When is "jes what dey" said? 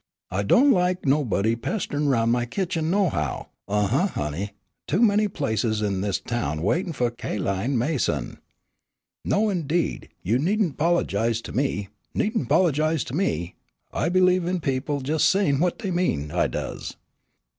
15.57-15.91